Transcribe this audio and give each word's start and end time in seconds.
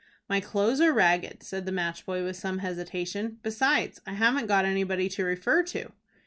"My 0.27 0.39
clothes 0.39 0.81
are 0.81 0.91
ragged," 0.91 1.43
said 1.43 1.67
the 1.67 1.71
match 1.71 2.07
boy 2.07 2.23
with 2.23 2.35
some 2.35 2.57
hesitation. 2.57 3.37
"Besides 3.43 4.01
I 4.07 4.13
haven't 4.13 4.47
got 4.47 4.65
anybody 4.65 5.07
to 5.09 5.23
refer 5.23 5.61
to." 5.65 5.91